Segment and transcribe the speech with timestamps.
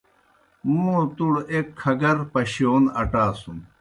[0.79, 3.57] موں تُوْڑ ایْک کھگَر پشِیون اٹاسُن۔